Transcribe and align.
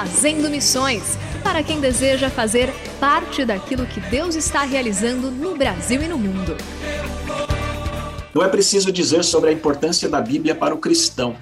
Fazendo 0.00 0.48
Missões 0.48 1.18
para 1.44 1.62
quem 1.62 1.78
deseja 1.78 2.30
fazer 2.30 2.72
parte 2.98 3.44
daquilo 3.44 3.84
que 3.84 4.00
Deus 4.00 4.34
está 4.34 4.62
realizando 4.62 5.30
no 5.30 5.54
Brasil 5.54 6.00
e 6.00 6.08
no 6.08 6.16
mundo. 6.16 6.56
Não 8.34 8.42
é 8.42 8.48
preciso 8.48 8.90
dizer 8.90 9.22
sobre 9.22 9.50
a 9.50 9.52
importância 9.52 10.08
da 10.08 10.18
Bíblia 10.22 10.54
para 10.54 10.74
o 10.74 10.78
cristão, 10.78 11.36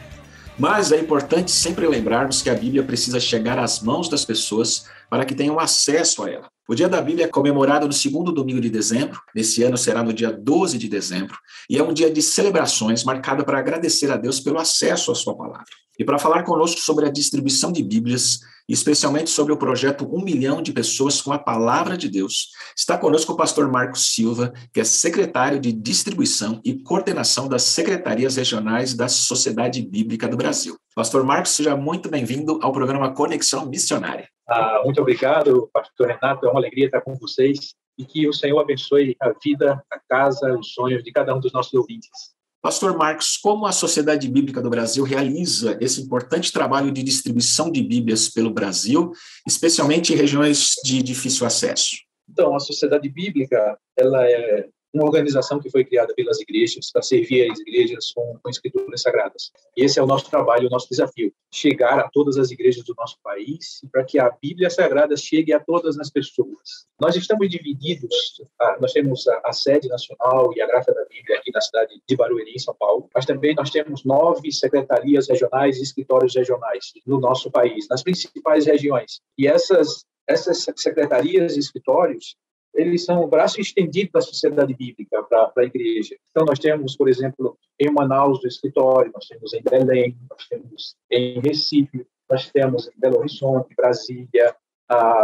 mas 0.59 0.91
é 0.91 0.99
importante 0.99 1.53
sempre 1.53 1.87
lembrarmos 1.87 2.43
que 2.43 2.51
a 2.51 2.55
Bíblia 2.55 2.83
precisa 2.83 3.21
chegar 3.21 3.61
às 3.61 3.79
mãos 3.81 4.09
das 4.09 4.25
pessoas 4.25 4.87
para 5.09 5.25
que 5.25 5.37
tenham 5.37 5.61
acesso 5.61 6.25
a 6.25 6.29
ela. 6.29 6.51
O 6.69 6.75
Dia 6.75 6.89
da 6.89 7.01
Bíblia 7.01 7.27
é 7.27 7.29
comemorado 7.29 7.87
no 7.87 7.93
segundo 7.93 8.33
domingo 8.33 8.61
de 8.61 8.71
dezembro, 8.71 9.21
nesse 9.33 9.63
ano 9.63 9.79
será 9.79 10.03
no 10.03 10.13
dia 10.13 10.33
12 10.33 10.77
de 10.79 10.89
dezembro, 10.89 11.39
e 11.71 11.79
é 11.79 11.83
um 11.83 11.93
dia 11.93 12.11
de 12.11 12.21
celebrações 12.21 13.05
marcado 13.05 13.45
para 13.45 13.61
agradecer 13.61 14.11
a 14.11 14.17
Deus 14.17 14.41
pelo 14.41 14.59
acesso 14.59 15.13
à 15.13 15.15
sua 15.15 15.37
palavra. 15.37 15.65
E 15.99 16.05
para 16.05 16.19
falar 16.19 16.45
conosco 16.45 16.81
sobre 16.81 17.07
a 17.07 17.11
distribuição 17.11 17.73
de 17.73 17.83
Bíblias, 17.83 18.39
especialmente 18.69 19.31
sobre 19.31 19.53
o 19.53 19.57
projeto 19.57 20.09
Um 20.15 20.23
Milhão 20.23 20.63
de 20.63 20.73
Pessoas 20.73 21.21
com 21.21 21.33
a 21.33 21.39
Palavra 21.39 21.97
de 21.97 22.09
Deus, 22.09 22.51
está 22.77 22.97
conosco 22.97 23.33
o 23.33 23.37
pastor 23.37 23.69
Marcos 23.69 24.15
Silva, 24.15 24.53
que 24.73 24.81
é 24.81 24.85
secretário 24.85 25.59
de 25.59 25.73
Distribuição 25.73 26.61
e 26.65 26.81
Coordenação 26.83 27.49
das 27.49 27.65
Secretarias 27.65 28.37
Regionais 28.37 28.95
da 28.95 29.09
Sociedade 29.09 29.83
Bíblica 29.83 30.29
do 30.29 30.37
Brasil. 30.37 30.77
Pastor 30.95 31.25
Marcos, 31.25 31.53
seja 31.53 31.75
muito 31.75 32.09
bem-vindo 32.09 32.61
ao 32.63 32.73
programa 32.73 33.13
Conexão 33.13 33.67
Missionária. 33.67 34.29
Ah, 34.49 34.81
muito 34.85 35.01
obrigado, 35.01 35.69
pastor 35.73 36.07
Renato, 36.07 36.47
é 36.47 36.51
uma 36.51 36.61
alegria 36.61 36.87
estar 36.87 37.01
com 37.01 37.17
vocês 37.17 37.75
e 37.99 38.05
que 38.05 38.29
o 38.29 38.33
Senhor 38.33 38.61
abençoe 38.61 39.17
a 39.21 39.33
vida, 39.43 39.83
a 39.91 39.99
casa, 40.09 40.57
os 40.57 40.73
sonhos 40.73 41.03
de 41.03 41.11
cada 41.11 41.35
um 41.35 41.41
dos 41.41 41.53
nossos 41.53 41.75
ouvintes. 41.75 42.38
Pastor 42.61 42.97
Marcos, 42.97 43.37
como 43.37 43.67
a 43.67 43.73
Sociedade 43.73 44.29
Bíblica 44.29 44.61
do 44.61 44.69
Brasil 44.71 45.05
realiza 45.05 45.79
esse 45.81 46.01
importante 46.01 46.53
trabalho 46.53 46.91
de 46.91 47.03
distribuição 47.03 47.71
de 47.71 47.83
Bíblias 47.83 48.29
pelo 48.29 48.51
Brasil, 48.51 49.13
especialmente 49.47 50.13
em 50.13 50.17
regiões 50.17 50.75
de 50.85 51.01
difícil 51.03 51.47
acesso? 51.47 51.97
Então, 52.29 52.55
a 52.55 52.61
Sociedade 52.61 53.09
Bíblica, 53.09 53.79
ela 53.97 54.29
é 54.29 54.69
uma 54.93 55.05
organização 55.05 55.61
que 55.61 55.71
foi 55.71 55.85
criada 55.85 56.15
pelas 56.15 56.41
igrejas 56.41 56.91
para 56.91 57.03
servir 57.03 57.51
as 57.51 57.59
igrejas 57.61 58.13
com, 58.13 58.39
com 58.43 58.51
escrituras 58.51 59.03
sagradas. 59.03 59.51
E 59.77 59.85
esse 59.85 59.99
é 59.99 60.03
o 60.03 60.07
nosso 60.07 60.31
trabalho, 60.31 60.67
o 60.67 60.71
nosso 60.71 60.89
desafio, 60.91 61.33
chegar 61.53 61.99
a 61.99 62.09
todas 62.09 62.39
as 62.39 62.51
igrejas 62.51 62.85
do 62.85 62.95
nosso 62.97 63.17
país 63.23 63.81
para 63.93 64.05
que 64.05 64.19
a 64.19 64.31
Bíblia 64.31 64.71
Sagrada 64.71 65.17
chegue 65.17 65.53
a 65.53 65.61
todas 65.61 65.99
as 65.99 66.11
pessoas. 66.11 66.87
Nós 67.01 67.17
estamos 67.17 67.49
divididos, 67.49 68.43
ah, 68.61 68.79
nós 68.81 68.93
temos 68.93 69.27
a, 69.29 69.43
a, 69.45 69.53
sede 69.53 69.89
nacional 69.89 70.53
e 70.55 70.61
a 70.61 70.67
Graça 70.67 70.93
da 70.93 71.05
Bíblia 71.05 71.39
aqui 71.39 71.51
na 71.53 71.61
cidade 71.61 72.01
de 72.07 72.17
Barueri, 72.17 72.53
em 72.53 72.59
São 72.59 72.75
Paulo, 72.75 73.09
mas 73.15 73.27
também 73.27 73.55
nós 73.55 73.71
temos 73.71 74.05
nove 74.05 74.51
secretarias 74.53 75.29
regionais 75.29 75.79
e 75.79 75.83
escritórios 75.83 76.35
regionais 76.35 76.93
no 77.07 77.21
nosso 77.21 77.51
país, 77.51 77.87
nas 77.89 78.03
principais 78.03 78.67
regiões. 78.67 79.21
E 79.37 79.47
essas 79.47 80.05
essas 80.29 80.67
secretarias 80.77 81.57
e 81.57 81.59
escritórios 81.59 82.37
eles 82.75 83.05
são 83.05 83.23
o 83.23 83.27
braço 83.27 83.61
estendido 83.61 84.11
da 84.13 84.21
sociedade 84.21 84.75
bíblica 84.75 85.23
para 85.23 85.53
a 85.57 85.65
igreja. 85.65 86.17
Então, 86.31 86.45
nós 86.47 86.59
temos, 86.59 86.97
por 86.97 87.09
exemplo, 87.09 87.59
em 87.79 87.91
Manaus, 87.91 88.43
o 88.43 88.47
escritório, 88.47 89.11
nós 89.13 89.27
temos 89.27 89.53
em 89.53 89.63
Belém, 89.63 90.17
nós 90.31 90.47
temos 90.49 90.97
em 91.11 91.41
Recife, 91.41 92.07
nós 92.31 92.51
temos 92.51 92.87
em 92.89 93.01
Belo 93.01 93.19
Horizonte, 93.19 93.75
Brasília, 93.75 94.55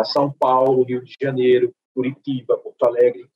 São 0.04 0.32
Paulo, 0.32 0.84
Rio 0.84 1.02
de 1.04 1.14
Janeiro, 1.20 1.72
Curitiba, 1.94 2.56
Porto 2.58 2.84
Alegre. 2.84 3.28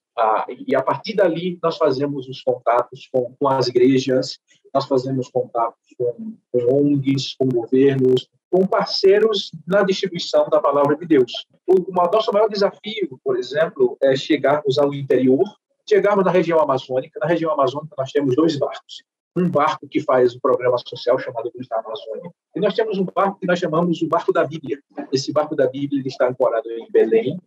e 0.66 0.74
a 0.74 0.82
partir 0.82 1.14
dali, 1.14 1.58
nós 1.62 1.76
fazemos 1.76 2.28
os 2.28 2.42
contatos 2.42 3.08
com, 3.12 3.34
com 3.38 3.48
as 3.48 3.68
igrejas, 3.68 4.38
nós 4.74 4.86
fazemos 4.86 5.28
contatos 5.28 5.94
com, 5.96 6.34
com 6.50 6.74
ONGs, 6.74 7.36
com 7.38 7.48
governos, 7.48 8.28
com 8.50 8.66
parceiros 8.66 9.50
na 9.66 9.82
distribuição 9.82 10.48
da 10.48 10.60
palavra 10.60 10.96
de 10.96 11.06
Deus. 11.06 11.46
O 11.66 11.92
nosso 11.92 12.32
maior 12.32 12.48
desafio, 12.48 13.20
por 13.22 13.36
exemplo, 13.36 13.96
é 14.02 14.16
chegarmos 14.16 14.78
ao 14.78 14.94
interior, 14.94 15.44
chegarmos 15.88 16.24
na 16.24 16.30
região 16.30 16.58
amazônica. 16.60 17.18
Na 17.20 17.26
região 17.26 17.52
amazônica, 17.52 17.94
nós 17.96 18.10
temos 18.10 18.34
dois 18.34 18.58
barcos. 18.58 19.02
Um 19.36 19.48
barco 19.48 19.86
que 19.86 20.00
faz 20.00 20.34
um 20.34 20.40
programa 20.40 20.76
social 20.78 21.18
chamado 21.18 21.50
Cruz 21.52 21.68
da 21.68 21.78
Amazônia. 21.78 22.30
E 22.56 22.60
nós 22.60 22.74
temos 22.74 22.98
um 22.98 23.04
barco 23.04 23.38
que 23.38 23.46
nós 23.46 23.58
chamamos 23.58 24.02
o 24.02 24.08
Barco 24.08 24.32
da 24.32 24.44
Bíblia. 24.44 24.78
Esse 25.12 25.32
barco 25.32 25.54
da 25.54 25.66
Bíblia 25.66 26.00
ele 26.00 26.08
está 26.08 26.28
ancorado 26.28 26.68
em 26.70 26.90
Belém 26.90 27.38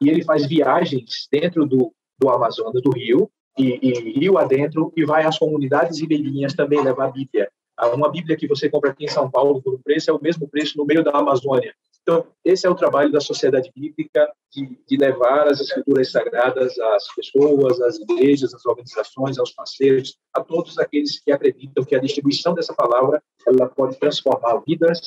e 0.00 0.08
ele 0.08 0.24
faz 0.24 0.46
viagens 0.46 1.28
dentro 1.30 1.66
do, 1.66 1.92
do 2.18 2.28
Amazonas, 2.30 2.82
do 2.82 2.90
rio, 2.90 3.30
e, 3.58 3.78
e 3.82 4.18
rio 4.18 4.38
adentro, 4.38 4.92
e 4.96 5.04
vai 5.04 5.24
às 5.24 5.38
comunidades 5.38 6.00
ribeirinhas 6.00 6.54
também 6.54 6.82
levar 6.82 7.06
a 7.06 7.10
Bíblia. 7.10 7.50
Uma 7.86 8.10
Bíblia 8.10 8.36
que 8.36 8.48
você 8.48 8.68
compra 8.68 8.90
aqui 8.90 9.04
em 9.04 9.08
São 9.08 9.30
Paulo 9.30 9.62
por 9.62 9.74
um 9.74 9.78
preço 9.78 10.10
é 10.10 10.12
o 10.12 10.20
mesmo 10.20 10.48
preço 10.48 10.76
no 10.76 10.84
meio 10.84 11.04
da 11.04 11.12
Amazônia. 11.12 11.74
Então, 12.02 12.26
esse 12.42 12.66
é 12.66 12.70
o 12.70 12.74
trabalho 12.74 13.12
da 13.12 13.20
sociedade 13.20 13.70
bíblica 13.76 14.32
de, 14.50 14.78
de, 14.88 14.96
levar 14.96 15.46
as 15.46 15.60
escrituras 15.60 16.10
sagradas 16.10 16.78
às 16.78 17.14
pessoas, 17.14 17.78
às 17.82 17.98
igrejas, 17.98 18.54
às 18.54 18.64
organizações, 18.64 19.38
aos 19.38 19.52
parceiros, 19.52 20.16
a 20.32 20.40
todos 20.40 20.78
aqueles 20.78 21.20
que 21.20 21.30
acreditam 21.30 21.84
que 21.84 21.94
a 21.94 22.00
distribuição 22.00 22.54
dessa 22.54 22.72
palavra 22.72 23.22
ela 23.46 23.68
pode 23.68 23.98
transformar 23.98 24.62
vidas, 24.66 25.02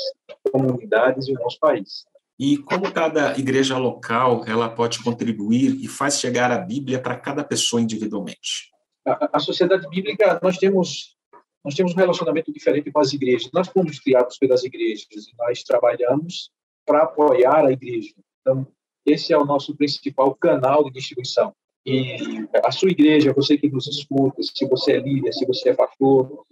comunidades 0.52 1.28
e 1.28 1.32
o 1.32 1.40
nosso 1.40 1.60
país. 1.60 2.06
E 2.40 2.60
como 2.60 2.92
cada 2.92 3.38
igreja 3.38 3.80
local 3.80 4.44
ela 4.46 4.70
pode 4.70 5.04
contribuir 5.04 5.84
e 5.84 5.88
faz 5.88 6.20
chegar 6.20 6.52
a 6.52 6.60
Bíblia 6.60 7.02
para 7.02 7.16
cada 7.16 7.44
pessoa 7.44 7.82
individualmente? 7.82 8.70
A, 9.08 9.38
a 9.38 9.40
sociedade 9.40 9.90
bíblica 9.90 10.40
nós 10.44 10.58
temos 10.58 11.16
nós 11.64 11.76
temos 11.76 11.94
um 11.94 11.98
relacionamento 11.98 12.52
diferente 12.52 12.92
com 12.92 13.00
as 13.00 13.14
igrejas. 13.14 13.50
Nós 13.54 13.68
fomos 13.68 14.00
criados 14.00 14.38
pelas 14.38 14.64
igrejas 14.64 15.08
e 15.12 15.36
nós 15.38 15.64
trabalhamos 15.64 16.50
para 16.86 17.04
apoiar 17.04 17.66
a 17.66 17.72
igreja. 17.72 18.14
Então, 18.42 18.68
esse 19.06 19.32
é 19.34 19.38
o 19.38 19.46
nosso 19.46 19.76
principal 19.76 20.34
canal 20.36 20.84
de 20.86 20.92
distribuição. 20.92 21.54
E 21.86 22.16
a 22.64 22.72
sua 22.72 22.92
igreja, 22.92 23.34
você 23.34 23.58
que 23.58 23.70
nos 23.70 23.88
escuta, 23.88 24.42
se 24.42 24.68
você 24.68 24.94
é 24.94 25.00
líder, 25.00 25.34
se 25.34 25.46
você 25.46 25.70
é 25.70 25.74
pastor, 25.74 26.46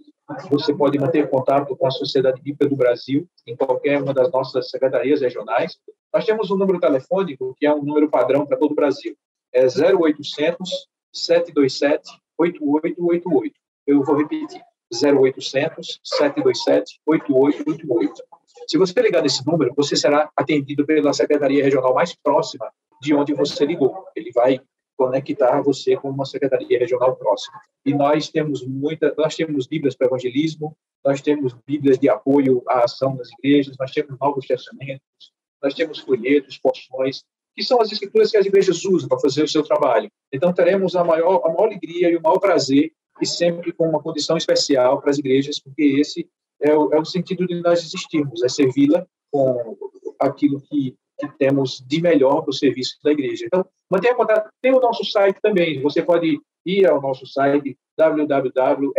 você 0.49 0.73
pode 0.73 0.97
manter 0.99 1.29
contato 1.29 1.75
com 1.75 1.87
a 1.87 1.91
Sociedade 1.91 2.41
Bíblica 2.41 2.67
do 2.67 2.75
Brasil 2.75 3.27
em 3.47 3.55
qualquer 3.55 4.01
uma 4.01 4.13
das 4.13 4.31
nossas 4.31 4.69
secretarias 4.69 5.21
regionais. 5.21 5.77
Nós 6.13 6.25
temos 6.25 6.49
um 6.51 6.57
número 6.57 6.79
telefônico 6.79 7.55
que 7.57 7.65
é 7.65 7.73
um 7.73 7.83
número 7.83 8.09
padrão 8.09 8.45
para 8.45 8.57
todo 8.57 8.71
o 8.71 8.75
Brasil. 8.75 9.15
É 9.53 9.65
0800 9.65 10.87
727 11.11 12.11
8888. 12.37 13.55
Eu 13.87 14.03
vou 14.03 14.15
repetir. 14.15 14.61
0800 14.93 15.99
727 16.03 16.99
8888. 17.05 18.23
Se 18.67 18.77
você 18.77 19.01
ligar 19.01 19.21
nesse 19.21 19.45
número, 19.45 19.73
você 19.75 19.95
será 19.95 20.29
atendido 20.35 20.85
pela 20.85 21.13
secretaria 21.13 21.63
regional 21.63 21.93
mais 21.93 22.15
próxima 22.15 22.71
de 23.01 23.13
onde 23.13 23.33
você 23.33 23.65
ligou. 23.65 24.05
Ele 24.15 24.31
vai 24.31 24.59
conectar 24.97 25.61
você 25.61 25.95
com 25.95 26.09
uma 26.09 26.25
secretaria 26.25 26.77
regional 26.77 27.15
próxima. 27.15 27.59
E 27.85 27.93
nós 27.93 28.29
temos 28.29 28.67
muita, 28.67 29.13
nós 29.17 29.35
temos 29.35 29.65
bíblias 29.65 29.95
para 29.95 30.07
evangelismo, 30.07 30.75
nós 31.05 31.21
temos 31.21 31.55
bíblias 31.65 31.97
de 31.97 32.09
apoio 32.09 32.61
à 32.67 32.83
ação 32.83 33.15
das 33.15 33.29
igrejas, 33.31 33.77
nós 33.79 33.91
temos 33.91 34.19
novos 34.19 34.45
testamentos, 34.45 35.31
nós 35.63 35.73
temos 35.73 35.99
folhetos, 35.99 36.57
porções, 36.57 37.23
que 37.55 37.63
são 37.63 37.81
as 37.81 37.91
escrituras 37.91 38.29
que 38.29 38.37
as 38.37 38.45
igrejas 38.45 38.83
usam 38.83 39.07
para 39.07 39.19
fazer 39.19 39.43
o 39.43 39.47
seu 39.47 39.63
trabalho. 39.63 40.09
Então 40.33 40.53
teremos 40.53 40.95
a 40.95 41.03
maior, 41.03 41.41
a 41.45 41.47
maior 41.47 41.67
alegria 41.67 42.09
e 42.09 42.17
o 42.17 42.21
maior 42.21 42.39
prazer 42.39 42.91
e 43.21 43.25
sempre 43.25 43.71
com 43.71 43.89
uma 43.89 44.01
condição 44.01 44.37
especial 44.37 45.01
para 45.01 45.11
as 45.11 45.17
igrejas, 45.17 45.59
porque 45.59 45.83
esse 45.99 46.27
é 46.61 46.75
o, 46.75 46.93
é 46.93 46.99
o 46.99 47.05
sentido 47.05 47.45
de 47.47 47.61
nós 47.61 47.83
existirmos, 47.83 48.43
é 48.43 48.49
servi-la 48.49 49.05
com 49.31 49.77
aquilo 50.19 50.61
que 50.61 50.95
que 51.19 51.27
temos 51.37 51.83
de 51.85 52.01
melhor 52.01 52.41
para 52.41 52.51
o 52.51 52.53
serviço 52.53 52.97
da 53.03 53.11
igreja. 53.11 53.45
Então, 53.45 53.65
mantenha 53.91 54.15
contato. 54.15 54.49
Tem 54.61 54.73
o 54.73 54.79
nosso 54.79 55.03
site 55.03 55.37
também. 55.41 55.81
Você 55.81 56.01
pode 56.01 56.39
ir 56.65 56.87
ao 56.87 57.01
nosso 57.01 57.25
site 57.27 57.77
www.sbb.org.br 57.97 58.93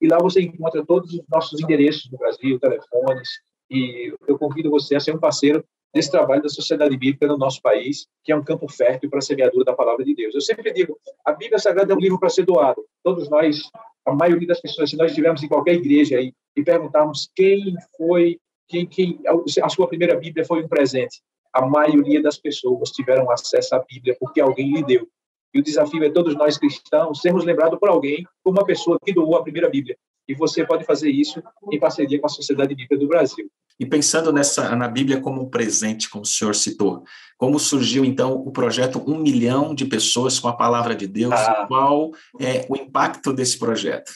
e 0.00 0.06
lá 0.06 0.18
você 0.18 0.42
encontra 0.42 0.84
todos 0.84 1.14
os 1.14 1.22
nossos 1.30 1.58
endereços 1.60 2.10
no 2.10 2.18
Brasil, 2.18 2.60
telefones. 2.60 3.28
E 3.70 4.14
eu 4.28 4.38
convido 4.38 4.68
você 4.70 4.94
a 4.94 5.00
ser 5.00 5.14
um 5.14 5.18
parceiro 5.18 5.64
desse 5.94 6.10
trabalho 6.10 6.42
da 6.42 6.48
sociedade 6.48 6.96
bíblica 6.96 7.26
no 7.26 7.36
nosso 7.36 7.60
país, 7.60 8.06
que 8.24 8.32
é 8.32 8.36
um 8.36 8.42
campo 8.42 8.68
fértil 8.68 9.10
para 9.10 9.18
a 9.18 9.22
semeadura 9.22 9.64
da 9.64 9.74
palavra 9.74 10.04
de 10.04 10.14
Deus. 10.14 10.34
Eu 10.34 10.40
sempre 10.40 10.72
digo, 10.72 10.98
a 11.24 11.32
Bíblia 11.32 11.58
Sagrada 11.58 11.92
é 11.92 11.96
um 11.96 12.00
livro 12.00 12.18
para 12.18 12.30
ser 12.30 12.44
doado. 12.44 12.84
Todos 13.02 13.28
nós, 13.28 13.60
a 14.06 14.14
maioria 14.14 14.48
das 14.48 14.60
pessoas, 14.60 14.90
se 14.90 14.96
nós 14.96 15.10
estivermos 15.10 15.42
em 15.42 15.48
qualquer 15.48 15.74
igreja 15.74 16.16
aí 16.16 16.32
e 16.56 16.62
perguntarmos 16.62 17.30
quem 17.34 17.74
foi 17.96 18.38
quem, 18.68 18.86
quem 18.86 19.20
a 19.62 19.68
sua 19.68 19.86
primeira 19.86 20.16
Bíblia 20.16 20.44
foi 20.46 20.64
um 20.64 20.68
presente. 20.68 21.20
A 21.52 21.66
maioria 21.66 22.22
das 22.22 22.38
pessoas 22.38 22.90
tiveram 22.90 23.30
acesso 23.30 23.74
à 23.74 23.78
Bíblia 23.78 24.16
porque 24.18 24.40
alguém 24.40 24.72
lhe 24.72 24.82
deu. 24.82 25.06
E 25.54 25.60
o 25.60 25.62
desafio 25.62 26.02
é 26.02 26.10
todos 26.10 26.34
nós 26.34 26.56
cristãos 26.56 27.20
sermos 27.20 27.44
lembrados 27.44 27.78
por 27.78 27.90
alguém, 27.90 28.26
por 28.42 28.52
uma 28.52 28.64
pessoa 28.64 28.98
que 29.04 29.12
doou 29.12 29.36
a 29.36 29.42
primeira 29.42 29.68
Bíblia. 29.68 29.96
E 30.26 30.34
você 30.34 30.64
pode 30.64 30.84
fazer 30.84 31.10
isso 31.10 31.42
em 31.70 31.78
parceria 31.78 32.18
com 32.18 32.26
a 32.26 32.30
Sociedade 32.30 32.74
Bíblica 32.74 32.96
do 32.96 33.06
Brasil. 33.06 33.50
E 33.78 33.86
pensando 33.86 34.32
nessa 34.32 34.74
na 34.76 34.88
Bíblia 34.88 35.20
como 35.20 35.42
um 35.42 35.48
presente, 35.48 36.08
como 36.08 36.24
o 36.24 36.26
senhor 36.26 36.54
citou, 36.54 37.04
como 37.36 37.58
surgiu 37.58 38.04
então 38.04 38.34
o 38.34 38.52
projeto 38.52 39.02
Um 39.06 39.18
Milhão 39.18 39.74
de 39.74 39.84
Pessoas 39.84 40.38
com 40.38 40.48
a 40.48 40.56
Palavra 40.56 40.94
de 40.94 41.06
Deus? 41.06 41.34
Ah. 41.34 41.66
Qual 41.66 42.12
é 42.40 42.66
o 42.68 42.76
impacto 42.76 43.32
desse 43.32 43.58
projeto? 43.58 44.12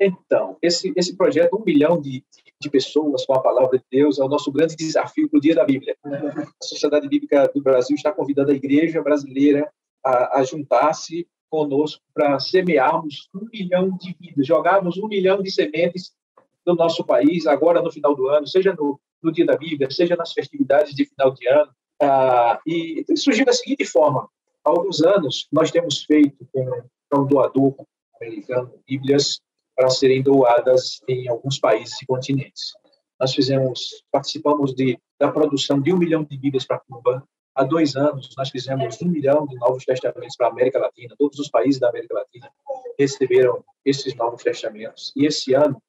Então, 0.00 0.56
esse, 0.60 0.92
esse 0.96 1.16
projeto, 1.16 1.56
um 1.56 1.64
milhão 1.64 2.00
de, 2.00 2.24
de 2.60 2.70
pessoas 2.70 3.24
com 3.24 3.34
a 3.34 3.40
palavra 3.40 3.78
de 3.78 3.84
Deus, 3.90 4.18
é 4.18 4.24
o 4.24 4.28
nosso 4.28 4.50
grande 4.50 4.74
desafio 4.74 5.28
para 5.28 5.38
o 5.38 5.40
Dia 5.40 5.54
da 5.54 5.64
Bíblia. 5.64 5.96
A 6.04 6.64
Sociedade 6.64 7.08
Bíblica 7.08 7.48
do 7.54 7.62
Brasil 7.62 7.94
está 7.94 8.10
convidando 8.10 8.50
a 8.50 8.54
igreja 8.54 9.00
brasileira 9.00 9.70
a, 10.04 10.40
a 10.40 10.44
juntar-se 10.44 11.26
conosco 11.48 12.02
para 12.12 12.40
semearmos 12.40 13.28
um 13.34 13.46
milhão 13.52 13.96
de 13.96 14.16
vidas, 14.18 14.46
jogarmos 14.46 14.98
um 14.98 15.06
milhão 15.06 15.42
de 15.42 15.50
sementes 15.50 16.12
no 16.66 16.74
nosso 16.74 17.04
país, 17.04 17.46
agora 17.46 17.82
no 17.82 17.90
final 17.90 18.14
do 18.14 18.28
ano, 18.28 18.46
seja 18.46 18.74
no, 18.74 19.00
no 19.22 19.32
Dia 19.32 19.46
da 19.46 19.56
Bíblia, 19.56 19.90
seja 19.90 20.16
nas 20.16 20.32
festividades 20.32 20.94
de 20.94 21.04
final 21.04 21.32
de 21.32 21.48
ano. 21.48 21.70
Ah, 22.00 22.60
e 22.66 23.04
surgiu 23.16 23.44
da 23.44 23.52
seguinte 23.52 23.84
forma: 23.84 24.28
há 24.64 24.70
alguns 24.70 25.02
anos, 25.02 25.48
nós 25.52 25.70
temos 25.70 26.04
feito 26.04 26.46
com, 26.52 26.82
um 27.14 27.26
doador 27.26 27.74
americano 28.20 28.72
Bíblias 28.86 29.40
para 29.76 29.90
serem 29.90 30.22
doadas 30.22 31.00
em 31.08 31.28
alguns 31.28 31.58
países 31.58 32.00
e 32.00 32.06
continentes. 32.06 32.72
Nós 33.20 33.34
fizemos, 33.34 34.02
participamos 34.10 34.74
de, 34.74 34.98
da 35.18 35.30
produção 35.30 35.80
de 35.80 35.92
um 35.92 35.98
milhão 35.98 36.24
de 36.24 36.36
Bíblias 36.36 36.64
para 36.64 36.80
Cuba. 36.80 37.22
Há 37.54 37.64
dois 37.64 37.94
anos, 37.96 38.34
nós 38.36 38.48
fizemos 38.48 39.00
um 39.02 39.08
milhão 39.08 39.46
de 39.46 39.56
novos 39.56 39.84
testamentos 39.84 40.36
para 40.36 40.46
a 40.46 40.50
América 40.50 40.78
Latina. 40.78 41.14
Todos 41.18 41.38
os 41.38 41.50
países 41.50 41.78
da 41.78 41.90
América 41.90 42.14
Latina 42.14 42.50
receberam 42.98 43.62
esses 43.84 44.14
novos 44.14 44.42
testamentos. 44.42 45.12
E 45.14 45.26
esse 45.26 45.52
ano, 45.54 45.80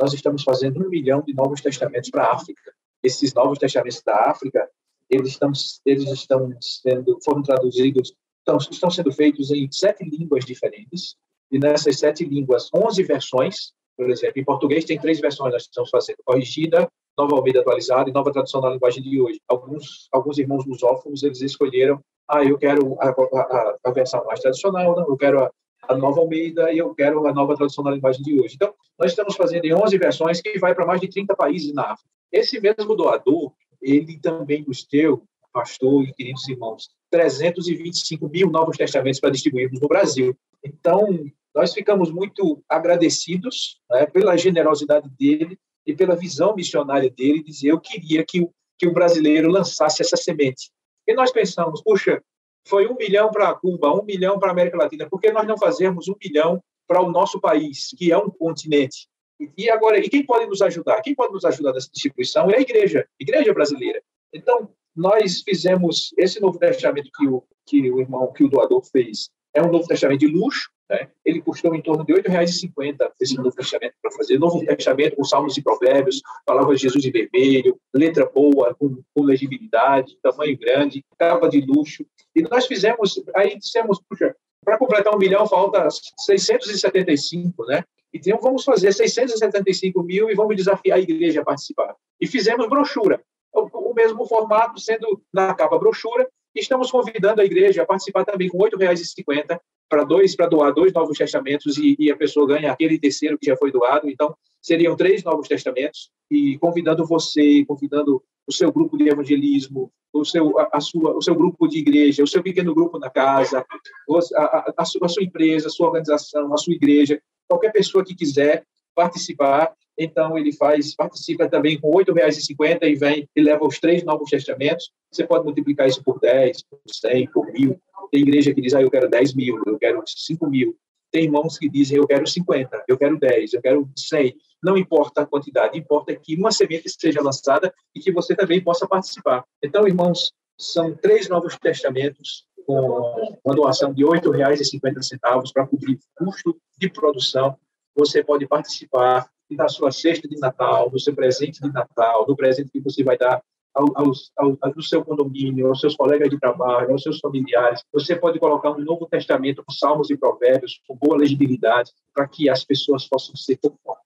nós 0.00 0.12
estamos 0.12 0.42
fazendo 0.42 0.84
um 0.84 0.88
milhão 0.88 1.22
de 1.22 1.34
novos 1.34 1.60
testamentos 1.60 2.10
para 2.10 2.24
a 2.24 2.34
África. 2.34 2.72
Esses 3.02 3.32
novos 3.34 3.58
testamentos 3.58 4.02
da 4.04 4.30
África, 4.30 4.68
eles 5.08 5.28
estão, 5.28 5.52
eles 5.84 6.10
estão 6.10 6.50
sendo, 6.60 7.18
foram 7.24 7.42
traduzidos, 7.42 8.14
estão, 8.38 8.56
estão 8.58 8.90
sendo 8.90 9.12
feitos 9.12 9.50
em 9.50 9.70
sete 9.70 10.04
línguas 10.04 10.44
diferentes 10.44 11.16
e 11.50 11.58
nessas 11.58 11.98
sete 11.98 12.24
línguas, 12.24 12.68
11 12.72 13.02
versões, 13.02 13.72
por 13.96 14.08
exemplo, 14.08 14.40
em 14.40 14.44
português 14.44 14.84
tem 14.84 14.98
três 14.98 15.20
versões 15.20 15.52
nós 15.52 15.62
estamos 15.62 15.90
fazendo, 15.90 16.18
corrigida, 16.24 16.88
nova 17.18 17.36
Almeida 17.36 17.60
atualizada 17.60 18.08
e 18.08 18.12
nova 18.12 18.32
tradução 18.32 18.60
da 18.60 18.70
linguagem 18.70 19.02
de 19.02 19.20
hoje. 19.20 19.40
Alguns, 19.48 20.08
alguns 20.12 20.38
irmãos 20.38 20.64
lusófonos, 20.64 21.22
eles 21.22 21.42
escolheram, 21.42 22.00
ah, 22.28 22.44
eu 22.44 22.56
quero 22.56 22.96
a, 23.00 23.08
a, 23.08 23.76
a 23.84 23.90
versão 23.90 24.24
mais 24.24 24.40
tradicional, 24.40 24.94
não, 24.96 25.06
eu 25.06 25.16
quero 25.16 25.44
a, 25.44 25.50
a 25.82 25.96
nova 25.96 26.20
Almeida 26.20 26.72
e 26.72 26.78
eu 26.78 26.94
quero 26.94 27.26
a 27.26 27.32
nova 27.32 27.56
tradução 27.56 27.82
da 27.84 27.90
linguagem 27.90 28.22
de 28.22 28.40
hoje. 28.40 28.54
Então, 28.54 28.74
nós 28.98 29.12
estamos 29.12 29.34
fazendo 29.36 29.64
em 29.64 29.74
11 29.74 29.98
versões 29.98 30.40
que 30.40 30.58
vai 30.58 30.74
para 30.74 30.86
mais 30.86 31.00
de 31.00 31.08
30 31.08 31.34
países 31.34 31.72
na 31.72 31.92
África. 31.92 32.08
Esse 32.30 32.60
mesmo 32.60 32.94
doador, 32.94 33.52
ele 33.80 34.18
também 34.18 34.64
nos 34.66 34.86
deu, 34.86 35.24
pastor 35.52 36.04
e 36.04 36.12
queridos 36.12 36.48
irmãos, 36.48 36.88
325 37.10 38.28
mil 38.28 38.50
novos 38.50 38.76
testamentos 38.76 39.20
para 39.20 39.30
distribuirmos 39.30 39.80
no 39.80 39.88
Brasil. 39.88 40.36
Então, 40.64 41.18
nós 41.54 41.72
ficamos 41.72 42.12
muito 42.12 42.62
agradecidos 42.68 43.80
né, 43.90 44.06
pela 44.06 44.36
generosidade 44.36 45.08
dele 45.18 45.58
e 45.86 45.94
pela 45.94 46.14
visão 46.14 46.54
missionária 46.54 47.10
dele, 47.10 47.42
dizer 47.42 47.68
eu 47.68 47.80
queria 47.80 48.24
que 48.24 48.48
que 48.80 48.88
o 48.88 48.94
brasileiro 48.94 49.50
lançasse 49.50 50.00
essa 50.00 50.16
semente. 50.16 50.70
E 51.06 51.12
nós 51.12 51.30
pensamos, 51.30 51.82
puxa, 51.82 52.22
foi 52.66 52.86
um 52.86 52.96
milhão 52.96 53.30
para 53.30 53.54
Cuba, 53.54 53.92
um 53.92 54.04
milhão 54.04 54.38
para 54.38 54.48
a 54.48 54.52
América 54.52 54.76
Latina, 54.76 55.08
por 55.08 55.20
que 55.20 55.30
nós 55.32 55.46
não 55.46 55.58
fazemos 55.58 56.08
um 56.08 56.14
milhão 56.22 56.62
para 56.86 57.02
o 57.02 57.10
nosso 57.10 57.40
país, 57.40 57.88
que 57.96 58.12
é 58.12 58.18
um 58.18 58.30
continente? 58.30 59.08
E 59.56 59.70
agora, 59.70 59.98
e 59.98 60.08
quem 60.08 60.24
pode 60.24 60.46
nos 60.46 60.60
ajudar? 60.60 61.00
Quem 61.00 61.14
pode 61.14 61.32
nos 61.32 61.44
ajudar 61.44 61.72
nessa 61.72 61.90
distribuição 61.90 62.50
é 62.50 62.56
a 62.56 62.60
igreja, 62.60 63.06
a 63.08 63.22
igreja 63.22 63.54
brasileira. 63.54 64.02
Então, 64.32 64.70
nós 64.94 65.42
fizemos 65.42 66.12
esse 66.16 66.40
novo 66.40 66.58
testamento 66.58 67.10
que 67.16 67.26
o, 67.26 67.44
que 67.66 67.90
o 67.90 68.00
irmão, 68.00 68.32
que 68.32 68.44
o 68.44 68.48
doador 68.48 68.82
fez, 68.84 69.30
é 69.54 69.62
um 69.62 69.70
novo 69.70 69.86
testamento 69.86 70.20
de 70.20 70.26
luxo, 70.28 70.70
né? 70.90 71.08
Ele 71.24 71.40
custou 71.40 71.72
em 71.74 71.80
torno 71.80 72.04
de 72.04 72.12
R$ 72.12 72.22
8,50 72.22 73.12
esse 73.20 73.36
Novo 73.36 73.52
Testamento 73.52 73.94
para 74.02 74.10
fazer. 74.10 74.38
Novo 74.38 74.64
Testamento 74.64 75.14
com 75.14 75.24
salmos 75.24 75.56
e 75.56 75.62
provérbios, 75.62 76.20
palavras 76.44 76.80
de 76.80 76.82
Jesus 76.82 77.04
em 77.04 77.12
vermelho, 77.12 77.78
letra 77.94 78.26
boa, 78.26 78.74
com, 78.74 79.00
com 79.14 79.22
legibilidade, 79.22 80.18
tamanho 80.20 80.58
grande, 80.58 81.04
capa 81.16 81.48
de 81.48 81.60
luxo. 81.60 82.04
E 82.34 82.42
nós 82.42 82.66
fizemos, 82.66 83.22
aí 83.36 83.56
dissemos, 83.56 84.00
puxa, 84.08 84.34
para 84.64 84.76
completar 84.76 85.14
um 85.14 85.18
milhão 85.18 85.46
falta 85.46 85.88
675, 85.90 87.64
né? 87.66 87.84
Então 88.12 88.38
vamos 88.40 88.64
fazer 88.64 88.92
675 88.92 90.02
mil 90.02 90.28
e 90.28 90.34
vamos 90.34 90.56
desafiar 90.56 90.98
a 90.98 91.00
igreja 91.00 91.40
a 91.40 91.44
participar. 91.44 91.94
E 92.20 92.26
fizemos 92.26 92.68
brochura, 92.68 93.22
o, 93.52 93.94
mesmo 93.94 94.26
formato, 94.26 94.80
sendo 94.80 95.22
na 95.32 95.54
capa 95.54 95.78
brochura, 95.78 96.28
Estamos 96.54 96.90
convidando 96.90 97.40
a 97.40 97.44
igreja 97.44 97.82
a 97.82 97.86
participar 97.86 98.24
também 98.24 98.48
com 98.48 98.58
R$ 98.58 98.70
8,50 98.70 99.60
para 99.88 100.04
dois, 100.04 100.34
para 100.34 100.46
doar 100.46 100.72
dois 100.72 100.92
novos 100.92 101.16
testamentos 101.16 101.78
e, 101.78 101.96
e, 101.98 102.10
a 102.10 102.16
pessoa 102.16 102.46
ganha 102.46 102.72
aquele 102.72 102.98
terceiro 102.98 103.38
que 103.38 103.46
já 103.46 103.56
foi 103.56 103.70
doado. 103.70 104.08
Então, 104.08 104.34
seriam 104.60 104.96
três 104.96 105.22
novos 105.22 105.46
testamentos 105.48 106.10
e 106.30 106.58
convidando 106.58 107.06
você, 107.06 107.64
convidando 107.66 108.22
o 108.46 108.52
seu 108.52 108.72
grupo 108.72 108.96
de 108.96 109.08
evangelismo, 109.08 109.92
o 110.12 110.24
seu, 110.24 110.58
a, 110.58 110.68
a 110.72 110.80
sua, 110.80 111.16
o 111.16 111.22
seu 111.22 111.34
grupo 111.34 111.68
de 111.68 111.78
igreja, 111.78 112.22
o 112.22 112.26
seu 112.26 112.42
pequeno 112.42 112.74
grupo 112.74 112.98
na 112.98 113.10
casa, 113.10 113.60
a, 113.60 114.42
a, 114.42 114.74
a, 114.78 114.84
sua, 114.84 115.06
a 115.06 115.08
sua 115.08 115.22
empresa, 115.22 115.68
a 115.68 115.70
sua 115.70 115.86
organização, 115.86 116.52
a 116.52 116.56
sua 116.56 116.74
igreja, 116.74 117.20
qualquer 117.48 117.70
pessoa 117.70 118.04
que 118.04 118.14
quiser 118.14 118.64
participar, 118.94 119.72
então 120.02 120.38
ele 120.38 120.50
faz, 120.50 120.96
participa 120.96 121.46
também 121.46 121.78
com 121.78 121.94
R$ 121.94 122.04
8,50 122.06 122.78
e 122.84 122.94
vem 122.94 123.28
e 123.36 123.42
leva 123.42 123.66
os 123.66 123.78
três 123.78 124.02
novos 124.02 124.30
testamentos. 124.30 124.90
Você 125.12 125.26
pode 125.26 125.44
multiplicar 125.44 125.86
isso 125.86 126.02
por 126.02 126.18
10, 126.18 126.62
por 126.62 126.80
100, 126.90 127.30
por 127.30 127.52
mil. 127.52 127.78
Tem 128.10 128.22
igreja 128.22 128.54
que 128.54 128.62
diz, 128.62 128.72
ah, 128.72 128.80
eu 128.80 128.90
quero 128.90 129.10
10 129.10 129.34
mil, 129.34 129.60
eu 129.66 129.78
quero 129.78 130.02
5 130.06 130.48
mil. 130.48 130.74
Tem 131.12 131.24
irmãos 131.24 131.58
que 131.58 131.68
dizem, 131.68 131.98
eu 131.98 132.06
quero 132.06 132.26
50, 132.26 132.84
eu 132.88 132.96
quero 132.96 133.18
10, 133.18 133.52
eu 133.52 133.60
quero 133.60 133.90
100. 133.94 134.34
Não 134.62 134.78
importa 134.78 135.20
a 135.20 135.26
quantidade, 135.26 135.78
importa 135.78 136.16
que 136.16 136.34
uma 136.34 136.50
semente 136.50 136.88
seja 136.88 137.20
lançada 137.20 137.70
e 137.94 138.00
que 138.00 138.10
você 138.10 138.34
também 138.34 138.62
possa 138.62 138.88
participar. 138.88 139.44
Então, 139.62 139.86
irmãos, 139.86 140.32
são 140.58 140.94
três 140.94 141.28
novos 141.28 141.58
testamentos 141.58 142.46
com 142.66 143.38
uma 143.44 143.54
doação 143.54 143.92
de 143.92 144.02
R$ 144.02 144.12
8,50 144.12 145.52
para 145.52 145.66
cobrir 145.66 145.98
o 146.18 146.24
custo 146.24 146.56
de 146.78 146.88
produção. 146.88 147.54
Você 147.94 148.24
pode 148.24 148.46
participar 148.46 149.28
da 149.56 149.68
sua 149.68 149.90
cesta 149.90 150.28
de 150.28 150.38
Natal, 150.38 150.90
do 150.90 150.98
seu 150.98 151.14
presente 151.14 151.60
de 151.60 151.72
Natal, 151.72 152.26
do 152.26 152.36
presente 152.36 152.70
que 152.70 152.80
você 152.80 153.02
vai 153.02 153.16
dar 153.16 153.42
ao, 153.74 153.86
ao, 153.94 154.58
ao, 154.60 154.82
seu 154.82 155.04
condomínio, 155.04 155.68
aos 155.68 155.80
seus 155.80 155.96
colegas 155.96 156.28
de 156.28 156.38
trabalho, 156.38 156.92
aos 156.92 157.02
seus 157.02 157.18
familiares. 157.18 157.82
Você 157.92 158.16
pode 158.16 158.38
colocar 158.38 158.72
um 158.72 158.78
Novo 158.78 159.06
Testamento 159.06 159.62
com 159.64 159.72
salmos 159.72 160.10
e 160.10 160.16
provérbios, 160.16 160.80
com 160.86 160.96
boa 160.96 161.16
legibilidade. 161.16 161.92
para 162.14 162.26
que 162.26 162.48
as 162.48 162.64
pessoas 162.64 163.08
possam 163.08 163.36
ser 163.36 163.58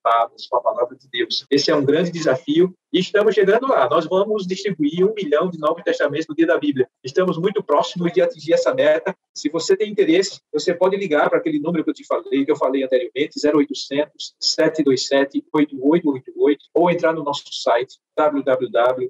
confortadas 0.05 0.47
com 0.47 0.57
a 0.57 0.61
palavra 0.61 0.97
de 0.97 1.09
Deus. 1.09 1.47
Esse 1.51 1.71
é 1.71 1.75
um 1.75 1.85
grande 1.85 2.11
desafio 2.11 2.75
e 2.93 3.01
estamos 3.01 3.35
chegando 3.35 3.67
lá. 3.67 3.89
Nós 3.89 4.07
vamos 4.07 4.47
distribuir 4.47 5.05
um 5.05 5.15
milhão 5.15 5.49
de 5.49 5.59
Novos 5.59 5.83
Testamentos 5.83 6.27
no 6.29 6.35
dia 6.37 6.47
da 6.47 6.59
Bíblia. 6.59 6.89
Estamos 7.03 7.39
muito 7.39 7.63
próximos 7.63 8.13
de 8.13 8.21
atingir 8.21 8.53
essa 8.53 8.75
meta. 8.75 9.17
Se 9.35 9.49
você 9.49 9.77
tem 9.77 9.91
interesse, 9.91 10.41
você 10.53 10.75
pode 10.75 10.97
ligar 10.97 11.29
para 11.29 11.39
aquele 11.39 11.59
número 11.59 11.83
que 11.83 11.91
eu 11.91 11.95
te 11.95 12.07
falei, 12.07 12.45
que 12.45 12.53
eu 12.53 12.57
falei 12.57 12.85
anteriormente, 12.85 13.41
0800 13.45 14.35
727 14.39 15.45
8888, 15.53 16.65
ou 16.75 16.91
entrar 16.91 17.13
no 17.13 17.25
nosso 17.25 17.45
site 17.51 17.99
www.sbb.org.br, 18.17 19.09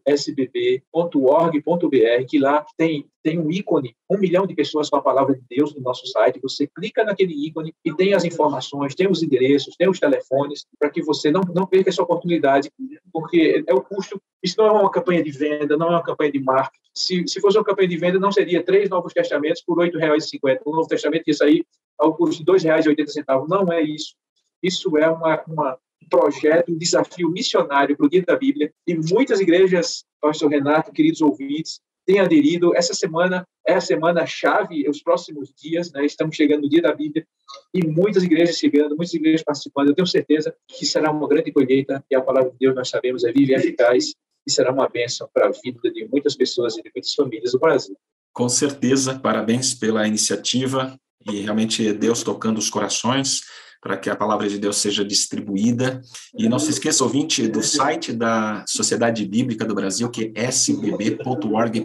que 2.26 2.38
lá 2.38 2.64
tem, 2.76 3.06
tem 3.22 3.38
um 3.38 3.50
ícone, 3.50 3.94
um 4.10 4.16
milhão 4.16 4.46
de 4.46 4.54
pessoas 4.54 4.88
com 4.88 4.96
a 4.96 5.02
palavra 5.02 5.34
de 5.34 5.42
Deus 5.48 5.74
no 5.74 5.82
nosso 5.82 6.06
site. 6.06 6.40
Você 6.40 6.66
clica 6.66 7.04
naquele 7.04 7.34
ícone 7.46 7.74
e 7.84 7.92
tem 7.92 8.14
as 8.14 8.24
informações, 8.24 8.94
tem 8.94 9.10
os 9.10 9.22
endereços, 9.22 9.76
tem 9.76 9.90
os 9.90 10.00
telefones, 10.00 10.64
para 10.84 10.90
que 10.90 11.02
você 11.02 11.30
não, 11.30 11.40
não 11.54 11.66
perca 11.66 11.88
essa 11.88 12.02
oportunidade, 12.02 12.70
porque 13.10 13.64
é 13.66 13.72
o 13.72 13.80
custo. 13.80 14.20
Isso 14.42 14.56
não 14.58 14.66
é 14.66 14.72
uma 14.72 14.90
campanha 14.90 15.22
de 15.22 15.30
venda, 15.30 15.78
não 15.78 15.86
é 15.86 15.90
uma 15.92 16.02
campanha 16.02 16.30
de 16.30 16.38
marketing. 16.38 16.84
Se, 16.94 17.24
se 17.26 17.40
fosse 17.40 17.56
uma 17.56 17.64
campanha 17.64 17.88
de 17.88 17.96
venda, 17.96 18.18
não 18.18 18.30
seria 18.30 18.62
três 18.62 18.90
novos 18.90 19.14
testamentos 19.14 19.62
por 19.62 19.82
R$ 19.82 19.90
8,50. 19.90 20.60
Um 20.66 20.72
novo 20.72 20.86
testamento 20.86 21.26
ia 21.26 21.32
sair 21.32 21.66
ao 21.98 22.14
custo 22.14 22.44
de 22.44 22.52
R$ 22.52 22.58
2,80. 22.58 23.48
Não 23.48 23.72
é 23.72 23.80
isso. 23.80 24.14
Isso 24.62 24.98
é 24.98 25.08
uma, 25.08 25.42
uma 25.48 25.78
projeto, 26.10 26.70
um 26.70 26.76
desafio 26.76 27.30
missionário 27.30 27.96
para 27.96 28.04
o 28.04 28.10
Dia 28.10 28.22
da 28.22 28.36
Bíblia, 28.36 28.70
e 28.86 28.94
muitas 28.94 29.40
igrejas, 29.40 30.04
pastor 30.20 30.50
Renato, 30.50 30.92
queridos 30.92 31.22
ouvintes, 31.22 31.80
têm 32.06 32.20
aderido. 32.20 32.74
Essa 32.76 32.94
semana 32.94 33.46
é 33.66 33.74
a 33.74 33.80
semana 33.80 34.26
chave, 34.26 34.88
os 34.88 35.02
próximos 35.02 35.52
dias, 35.54 35.90
né? 35.92 36.04
estamos 36.04 36.36
chegando 36.36 36.62
no 36.62 36.68
Dia 36.68 36.82
da 36.82 36.92
Bíblia, 36.92 37.26
e 37.72 37.86
muitas 37.86 38.22
igrejas 38.22 38.56
chegando, 38.56 38.96
muitas 38.96 39.14
igrejas 39.14 39.42
participando. 39.42 39.88
Eu 39.88 39.94
tenho 39.94 40.06
certeza 40.06 40.54
que 40.68 40.84
será 40.84 41.10
uma 41.10 41.28
grande 41.28 41.52
colheita, 41.52 42.04
e 42.10 42.14
a 42.14 42.20
palavra 42.20 42.50
de 42.50 42.58
Deus, 42.58 42.74
nós 42.74 42.88
sabemos, 42.88 43.24
é 43.24 43.32
viva 43.32 43.52
e 43.52 43.54
eficaz, 43.54 44.14
e 44.46 44.52
será 44.52 44.72
uma 44.72 44.88
bênção 44.88 45.28
para 45.32 45.48
a 45.48 45.50
vida 45.50 45.90
de 45.90 46.06
muitas 46.08 46.36
pessoas 46.36 46.76
e 46.76 46.82
de 46.82 46.90
muitas 46.94 47.14
famílias 47.14 47.52
do 47.52 47.58
Brasil. 47.58 47.96
Com 48.32 48.48
certeza, 48.48 49.18
parabéns 49.18 49.74
pela 49.74 50.06
iniciativa, 50.06 50.98
e 51.30 51.40
realmente 51.40 51.92
Deus 51.92 52.22
tocando 52.22 52.58
os 52.58 52.68
corações 52.68 53.40
para 53.84 53.98
que 53.98 54.08
a 54.08 54.16
palavra 54.16 54.48
de 54.48 54.58
Deus 54.58 54.78
seja 54.78 55.04
distribuída. 55.04 56.00
E 56.36 56.48
não 56.48 56.58
se 56.58 56.70
esqueça, 56.70 57.04
ouvinte, 57.04 57.46
do 57.46 57.62
site 57.62 58.14
da 58.14 58.64
Sociedade 58.66 59.26
Bíblica 59.26 59.62
do 59.62 59.74
Brasil, 59.74 60.08
que 60.08 60.32
é 60.34 60.48
sbb.org.br. 60.48 61.84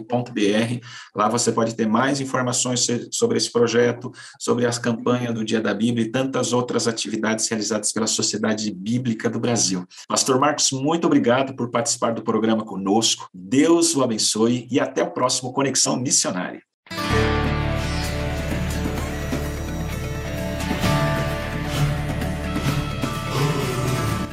Lá 1.14 1.28
você 1.28 1.52
pode 1.52 1.74
ter 1.74 1.86
mais 1.86 2.18
informações 2.18 2.86
sobre 3.12 3.36
esse 3.36 3.52
projeto, 3.52 4.10
sobre 4.38 4.64
as 4.64 4.78
campanhas 4.78 5.34
do 5.34 5.44
Dia 5.44 5.60
da 5.60 5.74
Bíblia 5.74 6.06
e 6.06 6.10
tantas 6.10 6.54
outras 6.54 6.88
atividades 6.88 7.46
realizadas 7.48 7.92
pela 7.92 8.06
Sociedade 8.06 8.72
Bíblica 8.72 9.28
do 9.28 9.38
Brasil. 9.38 9.86
Pastor 10.08 10.40
Marcos, 10.40 10.72
muito 10.72 11.06
obrigado 11.06 11.54
por 11.54 11.70
participar 11.70 12.14
do 12.14 12.22
programa 12.22 12.64
conosco. 12.64 13.28
Deus 13.34 13.94
o 13.94 14.02
abençoe 14.02 14.66
e 14.70 14.80
até 14.80 15.02
o 15.02 15.10
próximo 15.10 15.52
Conexão 15.52 15.98
Missionária. 15.98 16.69